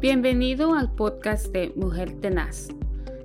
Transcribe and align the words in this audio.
Bienvenido 0.00 0.72
al 0.72 0.94
podcast 0.94 1.48
de 1.48 1.74
Mujer 1.76 2.22
Tenaz. 2.22 2.68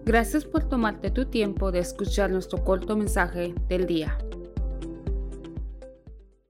Gracias 0.04 0.44
por 0.44 0.68
tomarte 0.68 1.10
tu 1.10 1.30
tiempo 1.30 1.72
de 1.72 1.80
escuchar 1.80 2.30
nuestro 2.30 2.66
corto 2.66 2.98
mensaje 2.98 3.56
del 3.70 3.88
día. 3.88 4.18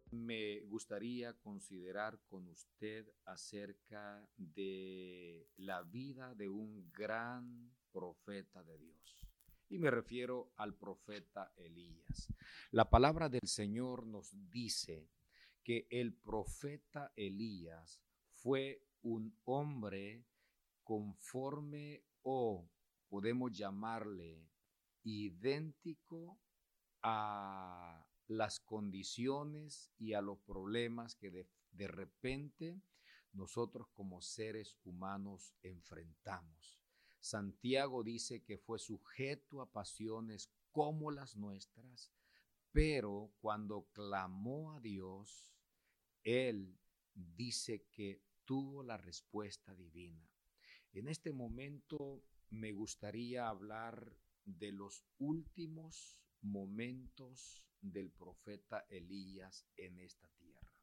Me 0.09 0.61
gustaría 0.61 1.31
considerar 1.33 2.19
con 2.27 2.47
usted 2.47 3.05
acerca 3.25 4.27
de 4.35 5.47
la 5.58 5.83
vida 5.83 6.33
de 6.33 6.49
un 6.49 6.92
gran 6.92 7.71
profeta 7.92 8.63
de 8.63 8.79
Dios. 8.79 9.28
Y 9.69 9.78
me 9.78 9.92
refiero 9.92 10.53
al 10.57 10.73
profeta 10.73 11.53
Elías. 11.55 12.33
La 12.71 12.89
palabra 12.89 13.29
del 13.29 13.47
Señor 13.47 14.07
nos 14.07 14.31
dice 14.49 15.07
que 15.63 15.85
el 15.92 16.16
profeta 16.16 17.12
Elías 17.16 18.02
fue 18.34 18.81
un 19.05 19.38
hombre 19.45 20.26
conforme 20.84 22.04
o 22.23 22.68
podemos 23.08 23.52
llamarle 23.52 24.50
idéntico 25.04 26.40
a 27.04 28.04
las 28.28 28.59
condiciones 28.59 29.91
y 30.00 30.14
a 30.14 30.22
los 30.22 30.40
problemas 30.40 31.16
que 31.16 31.30
de, 31.30 31.88
repente 31.88 32.81
nosotros 33.31 33.88
como 33.94 34.22
seres 34.22 34.76
humanos 34.84 35.53
enfrentamos. 35.62 36.81
Santiago 37.20 38.03
dice 38.03 38.44
que 38.44 38.58
fue 38.58 38.80
sujeto 38.80 39.62
a 39.62 39.72
pasiones 39.72 40.50
como 40.72 41.12
las 41.12 41.36
nuestras, 41.36 42.12
pero 42.72 43.31
cuando 43.40 43.88
clamó 43.94 44.73
a 44.73 44.80
Dios, 44.80 45.53
él 46.23 46.76
dice 47.14 47.86
que 47.92 48.26
tuvo 48.45 48.84
la 48.84 48.98
respuesta 48.98 49.73
divina. 49.76 50.30
En 50.94 51.08
este 51.08 51.34
momento 51.34 52.23
me 52.49 52.72
gustaría 52.72 53.50
hablar 53.50 54.16
de 54.45 54.72
los 54.72 55.03
últimos 55.17 56.17
momentos 56.42 57.64
del 57.81 58.11
profeta 58.11 58.86
Elías 58.89 59.66
en 59.75 60.00
esta 60.00 60.30
tierra. 60.38 60.81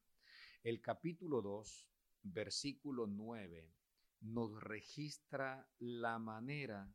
El 0.63 0.81
capítulo 0.81 1.41
2, 1.41 1.89
versículo 2.25 3.07
9, 3.07 3.73
nos 4.21 4.61
registra 4.63 5.69
la 5.79 6.19
manera 6.19 6.93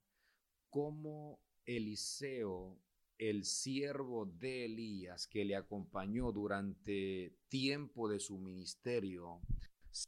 como 0.70 1.40
Eliseo 1.66 2.80
el 3.18 3.46
siervo 3.46 4.26
de 4.26 4.66
Elías 4.66 5.28
que 5.28 5.44
le 5.44 5.56
acompañó 5.56 6.32
durante 6.32 7.36
tiempo 7.50 8.08
de 8.08 8.20
su 8.20 8.38
ministerio, 8.38 9.42
se 9.92 10.08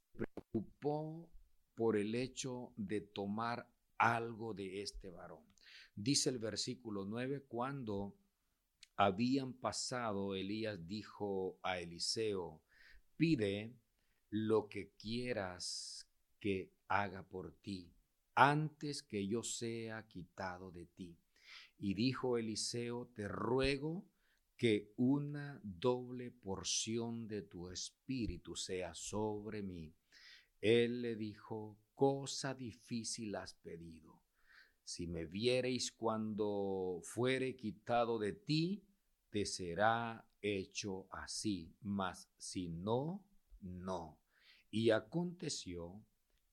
por 1.76 1.98
el 1.98 2.16
hecho 2.16 2.74
de 2.76 3.02
tomar 3.02 3.68
algo 3.98 4.54
de 4.54 4.82
este 4.82 5.10
varón. 5.10 5.44
Dice 5.96 6.30
el 6.30 6.40
versículo 6.40 7.06
9, 7.06 7.46
cuando 7.48 8.16
habían 8.96 9.54
pasado, 9.54 10.36
Elías 10.36 10.88
dijo 10.88 11.60
a 11.64 11.80
Eliseo, 11.80 12.62
pide 13.16 13.74
lo 14.30 14.70
que 14.70 14.92
quieras 14.98 16.08
que 16.40 16.74
haga 16.88 17.24
por 17.24 17.52
ti, 17.62 17.94
antes 18.36 19.04
que 19.04 19.28
yo 19.28 19.44
sea 19.44 20.08
quitado 20.08 20.72
de 20.72 20.86
ti. 20.86 21.18
Y 21.78 21.94
dijo 21.94 22.38
Eliseo, 22.38 23.12
te 23.16 23.28
ruego 23.28 24.06
que 24.58 24.94
una 24.98 25.60
doble 25.64 26.32
porción 26.32 27.28
de 27.28 27.42
tu 27.42 27.70
espíritu 27.70 28.56
sea 28.56 28.94
sobre 28.94 29.62
mí. 29.64 29.94
Él 30.62 31.02
le 31.02 31.16
dijo, 31.16 31.78
cosa 31.94 32.54
difícil 32.54 33.36
has 33.36 33.54
pedido. 33.56 34.22
Si 34.84 35.08
me 35.08 35.26
viereis 35.26 35.92
cuando 35.92 37.00
fuere 37.04 37.56
quitado 37.56 38.18
de 38.20 38.34
ti, 38.34 38.84
te 39.30 39.46
será 39.46 40.28
hecho 40.42 41.08
así, 41.12 41.76
mas 41.82 42.30
si 42.38 42.70
no, 42.70 43.24
no. 43.62 44.20
Y 44.72 44.90
aconteció 44.90 46.06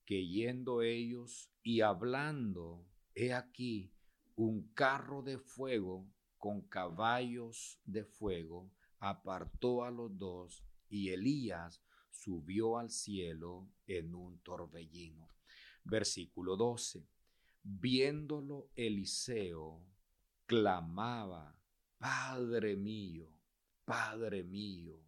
que 0.05 0.27
yendo 0.27 0.81
ellos 0.81 1.51
y 1.63 1.81
hablando, 1.81 2.87
he 3.13 3.33
aquí, 3.33 3.93
un 4.35 4.71
carro 4.73 5.23
de 5.23 5.39
fuego 5.39 6.07
con 6.37 6.61
caballos 6.61 7.81
de 7.85 8.05
fuego 8.05 8.71
apartó 8.99 9.83
a 9.83 9.91
los 9.91 10.17
dos 10.17 10.63
y 10.89 11.09
Elías 11.09 11.81
subió 12.21 12.77
al 12.77 12.89
cielo 12.89 13.69
en 13.85 14.15
un 14.15 14.39
torbellino. 14.39 15.29
Versículo 15.83 16.55
12. 16.55 17.07
Viéndolo 17.63 18.69
Eliseo, 18.75 19.85
clamaba, 20.45 21.57
Padre 21.97 22.75
mío, 22.75 23.29
Padre 23.85 24.43
mío, 24.43 24.99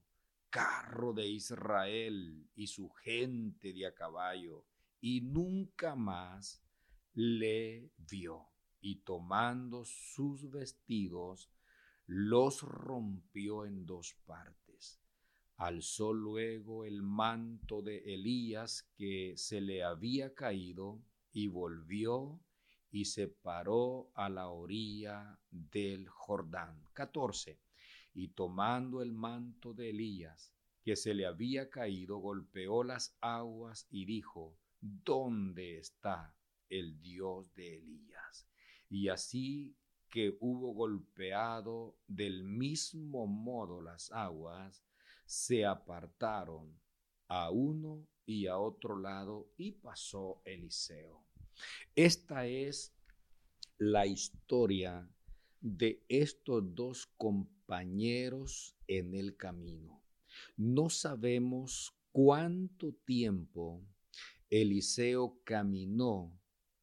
carro 0.50 1.14
de 1.14 1.28
Israel 1.28 2.50
y 2.56 2.68
su 2.68 2.90
gente 2.90 3.74
de 3.74 3.86
a 3.86 3.94
caballo, 3.94 4.66
y 5.02 5.22
nunca 5.22 5.96
más 5.96 6.62
le 7.14 7.92
vio 7.98 8.48
y 8.82 9.02
tomando 9.04 9.86
sus 9.86 10.50
vestidos, 10.50 11.50
los 12.06 12.62
rompió 12.62 13.66
en 13.66 13.86
dos 13.86 14.16
partes. 14.26 14.69
Alzó 15.60 16.12
luego 16.14 16.86
el 16.86 17.04
manto 17.04 17.84
de 17.84 18.00
Elías 18.16 18.90
que 18.96 19.34
se 19.38 19.62
le 19.62 19.84
había 19.84 20.34
caído 20.34 21.00
y 21.32 21.48
volvió 21.48 22.40
y 22.92 23.06
se 23.06 23.28
paró 23.28 24.10
a 24.16 24.30
la 24.30 24.50
orilla 24.50 25.40
del 25.52 26.10
Jordán. 26.10 26.84
14. 26.94 27.60
Y 28.16 28.30
tomando 28.30 29.04
el 29.04 29.14
manto 29.14 29.74
de 29.76 29.92
Elías 29.92 30.52
que 30.84 30.96
se 30.96 31.14
le 31.14 31.28
había 31.28 31.70
caído, 31.70 32.18
golpeó 32.18 32.84
las 32.84 33.16
aguas 33.22 33.86
y 33.92 34.06
dijo, 34.06 34.58
¿dónde 34.82 35.78
está 35.78 36.36
el 36.70 37.00
Dios 37.00 37.54
de 37.54 37.78
Elías? 37.78 38.10
y 38.90 39.10
así 39.10 39.76
que 40.10 40.36
hubo 40.40 40.74
golpeado 40.74 41.96
del 42.08 42.44
mismo 42.44 43.28
modo 43.28 43.82
las 43.82 44.12
aguas, 44.12 44.84
se 45.30 45.64
apartaron 45.64 46.76
a 47.28 47.52
uno 47.52 48.08
y 48.26 48.48
a 48.48 48.58
otro 48.58 48.98
lado 48.98 49.54
y 49.58 49.74
pasó 49.74 50.42
Eliseo. 50.44 51.24
Esta 51.96 52.48
es 52.48 52.96
la 53.78 54.08
historia 54.08 55.08
de 55.62 56.04
estos 56.10 56.74
dos 56.74 57.06
compañeros 57.16 58.76
en 58.88 59.14
el 59.14 59.38
camino. 59.38 60.02
No 60.58 60.90
sabemos 60.90 61.94
cuánto 62.12 62.94
tiempo 63.06 63.86
Eliseo 64.50 65.40
caminó 65.44 66.36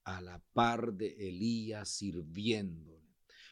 a 0.05 0.21
la 0.21 0.39
par 0.53 0.93
de 0.93 1.17
Elías 1.29 1.89
sirviéndole. 1.89 3.03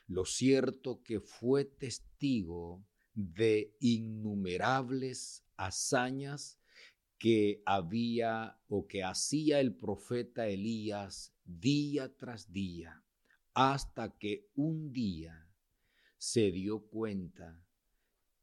Lo 0.07 0.25
cierto 0.25 1.03
que 1.03 1.19
fue 1.19 1.65
testigo 1.65 2.87
de 3.15 3.75
innumerables 3.81 5.45
hazañas 5.57 6.59
que 7.19 7.63
había 7.65 8.59
o 8.69 8.87
que 8.87 9.03
hacía 9.03 9.61
el 9.61 9.75
profeta 9.75 10.47
Elías 10.47 11.33
día 11.45 12.15
tras 12.17 12.53
día, 12.53 13.03
hasta 13.55 14.19
que 14.19 14.49
un 14.55 14.93
día 14.93 15.49
se 16.19 16.51
dio 16.51 16.87
cuenta 16.87 17.65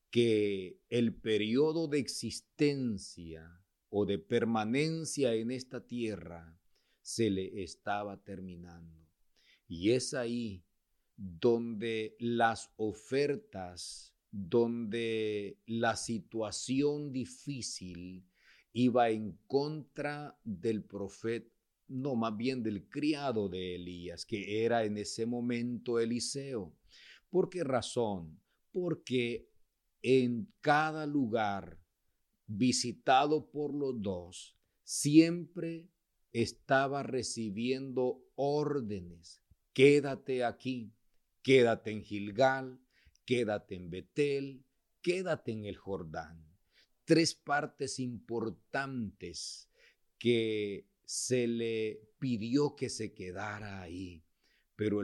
que 0.10 0.80
el 0.90 1.16
periodo 1.16 1.88
de 1.88 2.00
existencia 2.00 3.62
o 3.90 4.06
de 4.06 4.20
permanencia 4.20 5.34
en 5.34 5.52
esta 5.52 5.86
tierra 5.86 6.58
se 7.01 7.30
le 7.30 7.63
estaba 7.63 8.24
terminando. 8.24 9.07
Y 9.68 9.92
es 9.92 10.13
ahí 10.13 10.63
donde 11.16 12.16
las 12.19 12.72
ofertas, 12.78 14.13
donde 14.31 15.57
la 15.66 15.95
situación 15.95 17.12
difícil 17.12 18.25
iba 18.74 19.10
en 19.10 19.38
contra 19.48 20.39
del 20.44 20.83
profeta, 20.83 21.54
no 21.88 22.16
más 22.16 22.36
bien 22.38 22.63
del 22.63 22.88
criado 22.88 23.50
de 23.50 23.75
Elías, 23.75 24.25
que 24.25 24.63
era 24.63 24.86
en 24.86 24.98
ese 24.98 25.25
momento 25.25 26.00
Eliseo. 26.00 26.74
¿Por 27.30 27.50
qué 27.50 27.63
razón? 27.63 28.39
Porque 28.72 29.50
en 30.01 30.51
cada 30.62 31.06
lugar 31.06 31.81
visitado 32.48 33.50
por 33.50 33.74
los 33.74 34.01
dos, 34.01 34.57
siempre 34.83 35.89
estaba 36.33 37.04
recibiendo 37.04 38.24
órdenes. 38.36 39.42
Quédate 39.74 40.44
aquí, 40.44 40.94
quédate 41.42 41.92
en 41.92 42.04
Gilgal, 42.04 42.80
quédate 43.25 43.75
en 43.75 43.89
Betel, 43.89 44.65
quédate 45.01 45.51
en 45.51 45.65
el 45.65 45.77
Jordán. 45.77 46.45
Tres 47.06 47.33
partes 47.33 48.00
importantes 48.00 49.69
que 50.18 50.88
se 51.06 51.47
le 51.47 52.01
pidió 52.19 52.75
que 52.75 52.89
se 52.89 53.13
quedara 53.13 53.81
ahí. 53.81 54.23
Pero, 54.75 55.01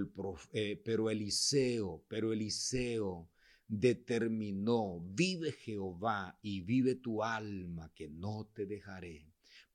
eh, 0.53 0.81
pero 0.83 1.09
Eliseo, 1.09 2.05
pero 2.07 2.31
Eliseo 2.31 3.29
determinó, 3.67 5.01
vive 5.01 5.51
Jehová 5.51 6.39
y 6.41 6.61
vive 6.61 6.95
tu 6.95 7.23
alma, 7.23 7.91
que 7.93 8.07
no 8.09 8.49
te 8.53 8.65
dejaré, 8.65 9.29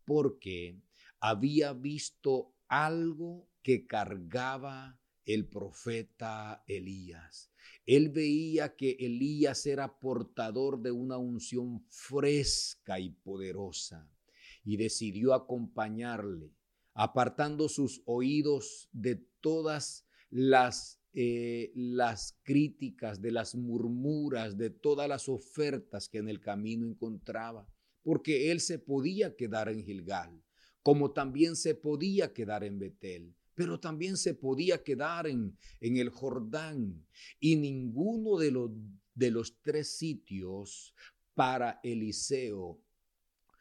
porque 0.04 0.80
había 1.20 1.72
visto 1.72 2.54
algo 2.68 3.48
que 3.62 3.86
cargaba 3.86 4.98
el 5.26 5.46
profeta 5.46 6.64
Elías. 6.66 7.50
Él 7.86 8.10
veía 8.10 8.76
que 8.76 8.96
Elías 8.98 9.66
era 9.66 9.98
portador 9.98 10.80
de 10.80 10.90
una 10.90 11.19
unción 11.19 11.84
fresca 11.88 12.98
y 13.00 13.10
poderosa 13.10 14.08
y 14.64 14.76
decidió 14.76 15.34
acompañarle, 15.34 16.54
apartando 16.94 17.69
sus 17.69 18.02
oídos 18.04 18.88
de 18.92 19.16
todas 19.40 20.06
las, 20.30 21.00
eh, 21.12 21.72
las 21.75 22.38
críticas, 22.42 23.20
de 23.20 23.32
las 23.32 23.54
murmuras, 23.54 24.56
de 24.56 24.70
todas 24.70 25.08
las 25.08 25.28
ofertas 25.28 26.08
que 26.08 26.18
en 26.18 26.28
el 26.28 26.40
camino 26.40 26.86
encontraba, 26.86 27.68
porque 28.02 28.50
él 28.50 28.60
se 28.60 28.78
podía 28.78 29.36
quedar 29.36 29.68
en 29.68 29.84
Gilgal, 29.84 30.42
como 30.82 31.12
también 31.12 31.56
se 31.56 31.75
podía 31.75 32.32
quedar 32.32 32.64
en 32.64 32.78
Betel 32.78 33.34
pero 33.62 33.79
también 33.79 34.17
se 34.17 34.35
podía 34.35 34.82
quedar 34.82 35.29
en, 35.29 35.56
en 35.79 35.97
el 35.97 36.09
Jordán. 36.09 37.06
Y 37.38 37.55
ninguno 37.55 38.37
de 38.37 38.50
los, 38.50 38.73
de 39.14 39.31
los 39.31 39.61
tres 39.62 39.97
sitios 39.97 40.93
para 41.32 41.79
Eliseo 41.85 42.82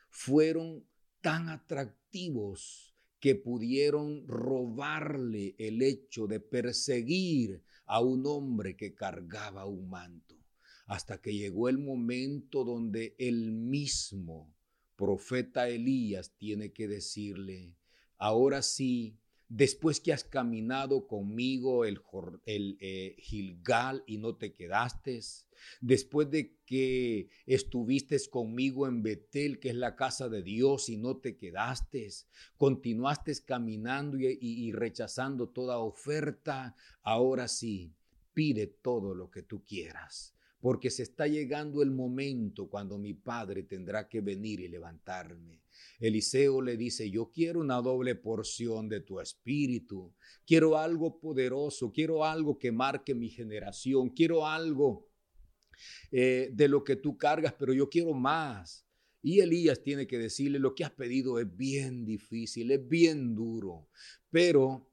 fueron 0.09 0.83
tan 1.21 1.49
atractivos 1.49 2.95
que 3.19 3.35
pudieron 3.35 4.27
robarle 4.27 5.53
el 5.59 5.83
hecho 5.83 6.25
de 6.25 6.39
perseguir 6.39 7.61
a 7.85 8.01
un 8.01 8.25
hombre 8.25 8.75
que 8.75 8.95
cargaba 8.95 9.65
un 9.67 9.87
manto, 9.87 10.35
hasta 10.87 11.21
que 11.21 11.35
llegó 11.35 11.69
el 11.69 11.77
momento 11.77 12.63
donde 12.63 13.15
el 13.19 13.51
mismo 13.51 14.51
profeta 14.95 15.69
Elías 15.69 16.33
tiene 16.39 16.73
que 16.73 16.87
decirle, 16.87 17.77
ahora 18.17 18.63
sí, 18.63 19.20
después 19.53 19.99
que 19.99 20.13
has 20.13 20.23
caminado 20.23 21.07
conmigo 21.07 21.83
el, 21.83 22.01
eh, 22.45 23.15
Gilgal 23.19 24.01
y 24.07 24.17
no 24.17 24.35
te 24.37 24.53
quedaste, 24.53 25.19
después 25.81 26.31
de 26.31 26.55
que 26.65 27.27
estuviste 27.45 28.17
conmigo 28.29 28.87
en 28.87 29.03
Betel, 29.03 29.59
que 29.59 29.69
es 29.69 29.75
la 29.75 29.97
casa 29.97 30.29
de 30.29 30.41
Dios, 30.41 30.87
y 30.87 30.95
no 30.95 31.17
te 31.17 31.35
quedaste, 31.35 32.07
continuaste 32.55 33.33
caminando 33.45 34.17
y 34.19 34.71
rechazando 34.71 35.49
toda 35.49 35.79
oferta, 35.79 36.73
ahora 37.03 37.49
sí, 37.49 37.93
pide 38.33 38.67
todo 38.67 39.13
lo 39.13 39.29
que 39.29 39.43
tú 39.43 39.65
quieras 39.65 40.33
porque 40.61 40.91
se 40.91 41.03
está 41.03 41.27
llegando 41.27 41.81
el 41.81 41.89
momento 41.89 42.69
cuando 42.69 42.99
mi 42.99 43.15
padre 43.15 43.63
tendrá 43.63 44.07
que 44.07 44.21
venir 44.21 44.59
y 44.59 44.67
levantarme. 44.67 45.63
Eliseo 45.99 46.61
le 46.61 46.77
dice, 46.77 47.09
yo 47.09 47.31
quiero 47.31 47.59
una 47.59 47.81
doble 47.81 48.15
porción 48.15 48.87
de 48.87 49.01
tu 49.01 49.19
espíritu, 49.19 50.13
quiero 50.45 50.77
algo 50.77 51.19
poderoso, 51.19 51.91
quiero 51.91 52.23
algo 52.23 52.59
que 52.59 52.71
marque 52.71 53.15
mi 53.15 53.29
generación, 53.29 54.09
quiero 54.09 54.45
algo 54.45 55.09
eh, 56.11 56.49
de 56.53 56.67
lo 56.67 56.83
que 56.83 56.95
tú 56.95 57.17
cargas, 57.17 57.53
pero 57.57 57.73
yo 57.73 57.89
quiero 57.89 58.13
más. 58.13 58.85
Y 59.23 59.39
Elías 59.39 59.81
tiene 59.81 60.05
que 60.05 60.19
decirle, 60.19 60.59
lo 60.59 60.75
que 60.75 60.83
has 60.83 60.91
pedido 60.91 61.39
es 61.39 61.55
bien 61.55 62.05
difícil, 62.05 62.71
es 62.71 62.87
bien 62.87 63.35
duro, 63.35 63.87
pero 64.29 64.90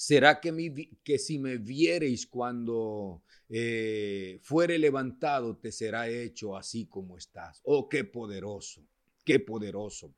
¿será 0.00 0.40
que, 0.40 0.96
que 1.04 1.18
si 1.18 1.38
me 1.38 1.58
viereis 1.58 2.26
cuando 2.26 3.22
eh, 3.50 4.38
fuere 4.42 4.78
levantado, 4.78 5.58
te 5.58 5.70
será 5.70 6.08
hecho 6.08 6.56
así 6.56 6.86
como 6.86 7.18
estás. 7.18 7.60
Oh, 7.64 7.86
qué 7.86 8.04
poderoso, 8.04 8.82
qué 9.26 9.40
poderoso. 9.40 10.14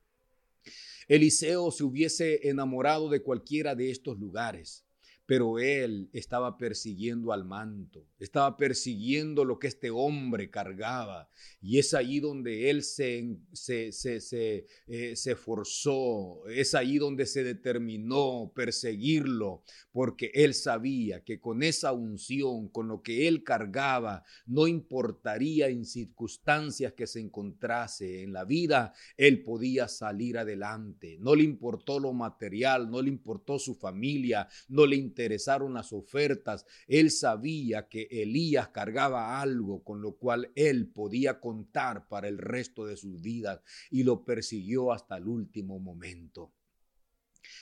Eliseo 1.09 1.69
se 1.71 1.83
hubiese 1.83 2.47
enamorado 2.47 3.09
de 3.09 3.21
cualquiera 3.21 3.75
de 3.75 3.91
estos 3.91 4.17
lugares 4.17 4.85
pero 5.25 5.57
él 5.57 6.09
estaba 6.11 6.57
persiguiendo 6.57 7.31
al 7.31 7.45
manto, 7.45 8.05
estaba 8.19 8.57
persiguiendo 8.57 9.45
lo 9.45 9.57
que 9.57 9.67
este 9.67 9.89
hombre 9.89 10.49
cargaba. 10.49 11.29
Y 11.61 11.79
es 11.79 11.93
ahí 11.93 12.19
donde 12.19 12.69
él 12.69 12.83
se, 12.83 13.37
se, 13.53 13.91
se, 13.91 14.19
se, 14.19 14.67
eh, 14.87 15.15
se 15.15 15.35
forzó, 15.35 16.45
es 16.47 16.75
ahí 16.75 16.97
donde 16.97 17.25
se 17.25 17.43
determinó 17.43 18.51
perseguirlo, 18.53 19.63
porque 19.91 20.31
él 20.33 20.53
sabía 20.53 21.23
que 21.23 21.39
con 21.39 21.63
esa 21.63 21.93
unción, 21.93 22.67
con 22.67 22.87
lo 22.87 23.01
que 23.01 23.27
él 23.27 23.43
cargaba, 23.43 24.23
no 24.45 24.67
importaría 24.67 25.67
en 25.69 25.85
circunstancias 25.85 26.93
que 26.93 27.07
se 27.07 27.21
encontrase 27.21 28.23
en 28.23 28.33
la 28.33 28.43
vida, 28.43 28.93
él 29.15 29.43
podía 29.43 29.87
salir 29.87 30.37
adelante. 30.37 31.17
No 31.19 31.35
le 31.35 31.43
importó 31.43 31.99
lo 31.99 32.11
material, 32.13 32.89
no 32.89 33.01
le 33.01 33.09
importó 33.09 33.57
su 33.57 33.75
familia, 33.75 34.47
no 34.67 34.85
le 34.85 34.97
interesaron 35.13 35.75
las 35.75 35.93
ofertas. 35.93 36.65
Él 36.87 37.11
sabía 37.11 37.87
que 37.87 38.07
Elías 38.09 38.69
cargaba 38.69 39.39
algo 39.39 39.83
con 39.83 40.01
lo 40.01 40.17
cual 40.17 40.51
él 40.55 40.87
podía 40.87 41.39
contar 41.39 42.07
para 42.07 42.27
el 42.27 42.39
resto 42.39 42.87
de 42.87 42.97
sus 42.97 43.21
vidas 43.21 43.61
y 43.91 44.03
lo 44.03 44.25
persiguió 44.25 44.91
hasta 44.91 45.17
el 45.17 45.27
último 45.27 45.79
momento. 45.79 46.51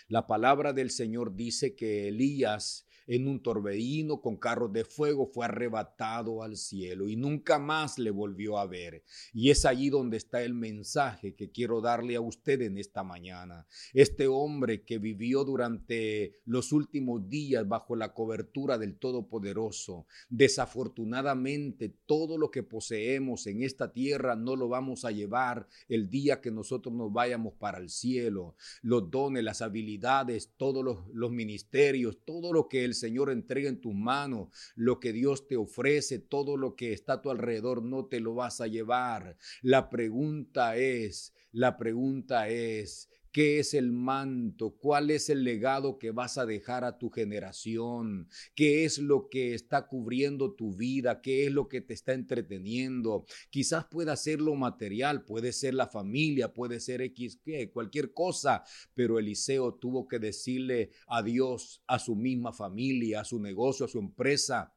La 0.07 0.27
palabra 0.27 0.71
del 0.71 0.91
Señor 0.91 1.35
dice 1.35 1.75
que 1.75 2.07
Elías 2.07 2.87
en 3.07 3.27
un 3.27 3.41
torbellino 3.41 4.21
con 4.21 4.37
carros 4.37 4.71
de 4.73 4.85
fuego, 4.85 5.27
fue 5.27 5.45
arrebatado 5.45 6.43
al 6.43 6.57
cielo 6.57 7.07
y 7.07 7.15
nunca 7.15 7.59
más 7.59 7.99
le 7.99 8.11
volvió 8.11 8.57
a 8.57 8.65
ver. 8.65 9.03
Y 9.33 9.49
es 9.49 9.65
allí 9.65 9.89
donde 9.89 10.17
está 10.17 10.43
el 10.43 10.53
mensaje 10.53 11.35
que 11.35 11.51
quiero 11.51 11.81
darle 11.81 12.15
a 12.15 12.21
usted 12.21 12.61
en 12.61 12.77
esta 12.77 13.03
mañana. 13.03 13.67
Este 13.93 14.27
hombre 14.27 14.83
que 14.83 14.97
vivió 14.97 15.43
durante 15.43 16.35
los 16.45 16.71
últimos 16.71 17.27
días 17.29 17.67
bajo 17.67 17.95
la 17.95 18.13
cobertura 18.13 18.77
del 18.77 18.97
Todopoderoso, 18.97 20.05
desafortunadamente 20.29 21.93
todo 22.05 22.37
lo 22.37 22.51
que 22.51 22.63
poseemos 22.63 23.47
en 23.47 23.63
esta 23.63 23.91
tierra 23.91 24.35
no 24.35 24.55
lo 24.55 24.67
vamos 24.67 25.05
a 25.05 25.11
llevar 25.11 25.67
el 25.87 26.09
día 26.09 26.41
que 26.41 26.51
nosotros 26.51 26.93
nos 26.93 27.11
vayamos 27.11 27.53
para 27.53 27.77
el 27.77 27.89
cielo. 27.89 28.55
Los 28.81 29.09
dones, 29.09 29.43
las 29.43 29.61
habilidades, 29.61 30.53
todos 30.57 30.83
los, 30.83 31.07
los 31.13 31.31
ministerios, 31.31 32.17
todo 32.25 32.53
lo 32.53 32.67
que 32.67 32.85
el 32.85 32.90
Señor 32.93 33.29
entrega 33.29 33.69
en 33.69 33.81
tus 33.81 33.93
manos, 33.93 34.49
lo 34.75 34.99
que 34.99 35.13
Dios 35.13 35.47
te 35.47 35.57
ofrece, 35.57 36.19
todo 36.19 36.57
lo 36.57 36.75
que 36.75 36.93
está 36.93 37.13
a 37.13 37.21
tu 37.21 37.29
alrededor, 37.29 37.83
no 37.83 38.05
te 38.05 38.19
lo 38.19 38.35
vas 38.35 38.61
a 38.61 38.67
llevar. 38.67 39.37
La 39.61 39.89
pregunta 39.89 40.75
es, 40.75 41.33
la 41.51 41.77
pregunta 41.77 42.47
es, 42.49 43.09
¿Qué 43.31 43.59
es 43.59 43.73
el 43.73 43.93
manto? 43.93 44.75
¿Cuál 44.77 45.09
es 45.09 45.29
el 45.29 45.45
legado 45.45 45.97
que 45.97 46.11
vas 46.11 46.37
a 46.37 46.45
dejar 46.45 46.83
a 46.83 46.97
tu 46.97 47.09
generación? 47.09 48.27
¿Qué 48.55 48.83
es 48.83 48.97
lo 48.99 49.29
que 49.29 49.53
está 49.53 49.87
cubriendo 49.87 50.53
tu 50.53 50.75
vida? 50.75 51.21
¿Qué 51.21 51.45
es 51.45 51.53
lo 51.53 51.69
que 51.69 51.79
te 51.79 51.93
está 51.93 52.11
entreteniendo? 52.11 53.25
Quizás 53.49 53.85
pueda 53.85 54.17
ser 54.17 54.41
lo 54.41 54.55
material, 54.55 55.23
puede 55.23 55.53
ser 55.53 55.75
la 55.75 55.87
familia, 55.87 56.53
puede 56.53 56.81
ser 56.81 57.01
X, 57.01 57.39
cualquier 57.71 58.13
cosa, 58.13 58.65
pero 58.93 59.17
Eliseo 59.17 59.75
tuvo 59.75 60.09
que 60.09 60.19
decirle 60.19 60.91
adiós 61.07 61.81
a 61.87 61.99
su 61.99 62.17
misma 62.17 62.51
familia, 62.51 63.21
a 63.21 63.25
su 63.25 63.39
negocio, 63.39 63.85
a 63.85 63.89
su 63.89 63.99
empresa 63.99 64.73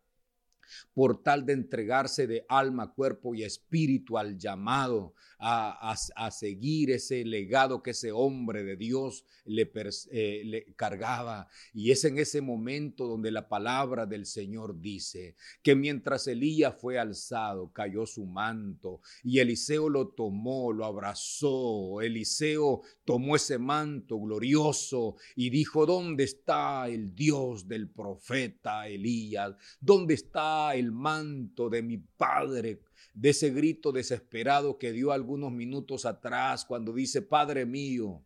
por 0.92 1.22
tal 1.22 1.44
de 1.46 1.52
entregarse 1.54 2.26
de 2.26 2.44
alma, 2.48 2.92
cuerpo 2.92 3.34
y 3.34 3.42
espíritu 3.42 4.18
al 4.18 4.38
llamado 4.38 5.14
a, 5.38 6.30
seguir 6.30 6.90
ese 6.90 7.24
legado 7.24 7.82
que 7.82 7.90
ese 7.90 8.12
hombre 8.12 8.64
de 8.64 8.76
Dios 8.76 9.24
le, 9.44 9.70
eh, 10.10 10.42
le 10.44 10.72
cargaba. 10.74 11.48
Y 11.72 11.90
es 11.90 12.04
en 12.04 12.18
ese 12.18 12.40
momento 12.40 13.06
donde 13.06 13.30
la 13.30 13.48
palabra 13.48 14.06
del 14.06 14.26
Señor 14.26 14.80
dice 14.80 15.36
que 15.62 15.74
mientras 15.74 16.26
Elías 16.26 16.74
fue 16.78 16.98
alzado, 16.98 17.72
cayó 17.72 18.06
su 18.06 18.24
manto 18.24 19.00
y 19.22 19.38
Eliseo 19.38 19.88
lo 19.88 20.08
tomó, 20.08 20.72
lo 20.72 20.84
abrazó. 20.84 22.00
Eliseo 22.00 22.82
tomó 23.04 23.36
ese 23.36 23.58
manto 23.58 24.18
glorioso 24.18 25.16
y 25.36 25.50
dijo, 25.50 25.86
¿dónde 25.86 26.24
está 26.24 26.88
el 26.88 27.14
Dios 27.14 27.68
del 27.68 27.90
profeta 27.90 28.88
Elías? 28.88 29.54
¿Dónde 29.80 30.14
está 30.14 30.53
el 30.74 30.92
manto 30.92 31.68
de 31.68 31.82
mi 31.82 31.98
padre? 31.98 32.80
De 33.12 33.30
ese 33.30 33.50
grito 33.50 33.92
desesperado 33.92 34.78
que 34.78 34.92
dio 34.92 35.12
algunos 35.12 35.52
minutos 35.52 36.04
atrás 36.04 36.64
cuando 36.64 36.92
dice, 36.92 37.22
Padre 37.22 37.64
mío, 37.64 38.24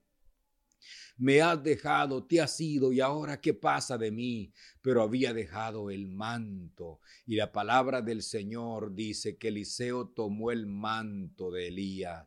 me 1.18 1.42
has 1.42 1.60
dejado, 1.62 2.24
te 2.24 2.40
has 2.40 2.60
ido 2.60 2.92
y 2.92 3.00
ahora 3.00 3.40
qué 3.40 3.52
pasa 3.52 3.98
de 3.98 4.12
mí. 4.12 4.52
Pero 4.80 5.02
había 5.02 5.34
dejado 5.34 5.90
el 5.90 6.06
manto. 6.06 7.00
Y 7.26 7.34
la 7.34 7.50
palabra 7.50 8.00
del 8.02 8.22
Señor 8.22 8.94
dice 8.94 9.36
que 9.36 9.48
Eliseo 9.48 10.08
tomó 10.08 10.52
el 10.52 10.66
manto 10.66 11.50
de 11.50 11.68
Elías. 11.68 12.26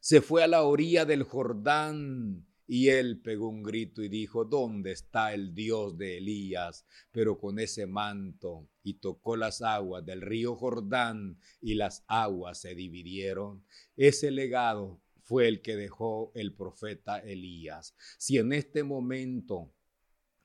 Se 0.00 0.20
fue 0.20 0.42
a 0.44 0.46
la 0.46 0.62
orilla 0.62 1.04
del 1.04 1.22
Jordán 1.24 2.46
Y 2.66 2.88
él 2.88 3.20
pegó 3.20 3.48
un 3.48 3.62
grito 3.62 4.02
y 4.02 4.08
dijo, 4.08 4.44
¿dónde 4.44 4.92
está 4.92 5.34
el 5.34 5.54
Dios 5.54 5.98
de 5.98 6.18
Elías? 6.18 6.86
Pero 7.10 7.38
con 7.38 7.58
ese 7.58 7.86
manto 7.86 8.68
y 8.82 8.94
tocó 8.94 9.36
las 9.36 9.62
aguas 9.62 10.04
del 10.04 10.20
río 10.20 10.56
Jordán 10.56 11.38
y 11.60 11.74
las 11.74 12.04
aguas 12.06 12.60
se 12.60 12.74
dividieron. 12.74 13.64
Ese 13.96 14.30
legado 14.30 15.00
fue 15.22 15.48
el 15.48 15.62
que 15.62 15.76
dejó 15.76 16.32
el 16.34 16.54
profeta 16.54 17.18
Elías. 17.18 17.94
Si 18.18 18.38
en 18.38 18.52
este 18.52 18.82
momento 18.82 19.72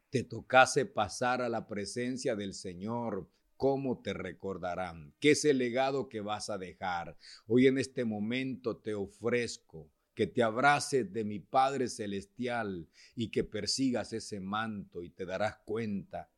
te 0.10 0.24
tocase 0.24 0.86
pasar 0.86 1.42
a 1.42 1.50
la 1.50 1.68
presencia 1.68 2.36
del 2.36 2.54
Señor, 2.54 3.30
¿cómo 3.58 4.02
te 4.02 4.14
recordarán? 4.14 5.14
¿Qué 5.20 5.32
es 5.32 5.44
el 5.46 5.58
legado 5.58 6.08
que 6.08 6.22
vas 6.22 6.50
a 6.50 6.58
dejar? 6.58 7.18
Hoy 7.48 7.68
en 7.68 7.78
este 7.78 8.06
momento 8.06 8.78
te 8.78 8.94
ofrezco 8.94 9.90
que 10.14 10.28
te 10.28 10.44
abraces 10.44 11.12
de 11.12 11.26
mi 11.26 11.40
Padre 11.40 11.90
Celestial 11.90 12.88
y 13.16 13.32
que 13.32 13.44
persigas 13.44 14.14
ese 14.14 14.40
manto 14.40 15.04
y 15.04 15.10
te 15.10 15.26
darás 15.26 15.58
cuenta 15.66 16.30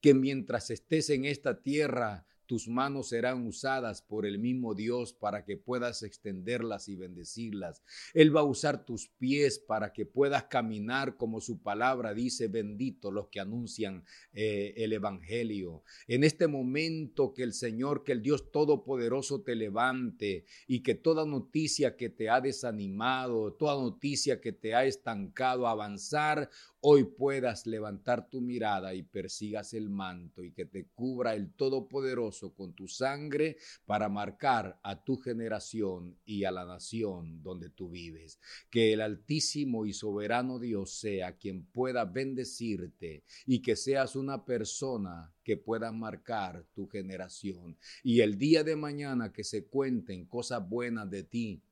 que 0.00 0.14
mientras 0.14 0.70
estés 0.70 1.10
en 1.10 1.24
esta 1.24 1.62
tierra 1.62 2.26
tus 2.48 2.66
manos 2.66 3.10
serán 3.10 3.46
usadas 3.46 4.00
por 4.00 4.24
el 4.24 4.38
mismo 4.38 4.74
Dios 4.74 5.12
para 5.12 5.44
que 5.44 5.58
puedas 5.58 6.02
extenderlas 6.02 6.88
y 6.88 6.96
bendecirlas. 6.96 7.84
Él 8.14 8.34
va 8.34 8.40
a 8.40 8.44
usar 8.44 8.86
tus 8.86 9.08
pies 9.08 9.58
para 9.58 9.92
que 9.92 10.06
puedas 10.06 10.44
caminar 10.44 11.18
como 11.18 11.42
su 11.42 11.62
palabra 11.62 12.14
dice, 12.14 12.48
bendito 12.48 13.12
los 13.12 13.28
que 13.28 13.40
anuncian 13.40 14.02
eh, 14.32 14.72
el 14.78 14.94
Evangelio. 14.94 15.82
En 16.06 16.24
este 16.24 16.48
momento 16.48 17.34
que 17.34 17.42
el 17.42 17.52
Señor, 17.52 18.02
que 18.02 18.12
el 18.12 18.22
Dios 18.22 18.50
Todopoderoso 18.50 19.42
te 19.42 19.54
levante 19.54 20.46
y 20.66 20.82
que 20.82 20.94
toda 20.94 21.26
noticia 21.26 21.98
que 21.98 22.08
te 22.08 22.30
ha 22.30 22.40
desanimado, 22.40 23.52
toda 23.52 23.74
noticia 23.74 24.40
que 24.40 24.52
te 24.52 24.74
ha 24.74 24.86
estancado 24.86 25.66
a 25.66 25.72
avanzar, 25.72 26.48
hoy 26.80 27.04
puedas 27.04 27.66
levantar 27.66 28.28
tu 28.28 28.40
mirada 28.40 28.94
y 28.94 29.02
persigas 29.02 29.74
el 29.74 29.90
manto 29.90 30.44
y 30.44 30.52
que 30.52 30.64
te 30.64 30.86
cubra 30.86 31.34
el 31.34 31.52
Todopoderoso 31.52 32.54
con 32.54 32.74
tu 32.74 32.86
sangre 32.86 33.56
para 33.84 34.08
marcar 34.08 34.78
a 34.82 35.02
tu 35.02 35.16
generación 35.16 36.16
y 36.24 36.44
a 36.44 36.50
la 36.50 36.64
nación 36.64 37.42
donde 37.42 37.70
tú 37.70 37.90
vives. 37.90 38.38
Que 38.70 38.92
el 38.92 39.00
Altísimo 39.00 39.86
y 39.86 39.92
Soberano 39.92 40.58
Dios 40.58 40.92
sea 40.92 41.36
quien 41.36 41.64
pueda 41.64 42.04
bendecirte 42.04 43.24
y 43.46 43.60
que 43.60 43.76
seas 43.76 44.14
una 44.14 44.44
persona 44.44 45.32
que 45.42 45.56
pueda 45.56 45.90
marcar 45.92 46.66
tu 46.74 46.86
generación. 46.86 47.78
Y 48.02 48.20
el 48.20 48.36
día 48.36 48.62
de 48.64 48.76
mañana 48.76 49.32
que 49.32 49.44
se 49.44 49.66
cuenten 49.66 50.26
cosas 50.26 50.68
buenas 50.68 51.10
de 51.10 51.24
ti, 51.24 51.62